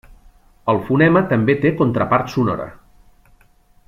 El 0.73 0.79
fonema 0.87 1.21
també 1.33 1.57
té 1.67 1.73
contrapart 1.83 2.33
sonora. 2.37 2.67